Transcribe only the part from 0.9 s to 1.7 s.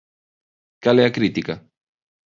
é a crítica?